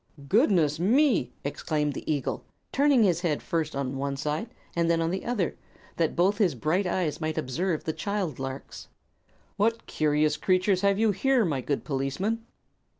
"Goodness 0.27 0.79
me!" 0.79 1.31
exclaimed 1.43 1.93
the 1.93 2.11
eagle, 2.11 2.43
turning 2.71 3.03
his 3.03 3.21
head 3.21 3.43
first 3.43 3.75
on 3.75 3.97
one 3.97 4.17
side 4.17 4.49
and 4.75 4.89
then 4.89 4.99
on 4.99 5.11
the 5.11 5.23
other, 5.23 5.55
that 5.97 6.15
both 6.15 6.39
his 6.39 6.55
bright 6.55 6.87
eyes 6.87 7.21
might 7.21 7.37
observe 7.37 7.83
the 7.83 7.93
child 7.93 8.39
larks; 8.39 8.87
"what 9.57 9.85
curious 9.85 10.37
creatures 10.37 10.81
have 10.81 10.97
you 10.97 11.11
here, 11.11 11.45
my 11.45 11.61
good 11.61 11.83
policeman?" 11.83 12.43